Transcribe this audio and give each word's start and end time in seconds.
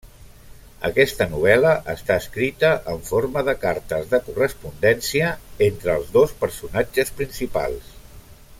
Aquesta 0.87 1.27
novel·la 1.33 1.73
està 1.93 2.15
escrita 2.21 2.71
en 2.93 3.03
forma 3.09 3.43
de 3.49 3.55
cartes, 3.65 4.09
de 4.15 4.21
correspondència, 4.31 5.29
entre 5.69 5.95
els 6.01 6.11
dos 6.17 6.35
personatges 6.45 7.15
principals. 7.21 7.95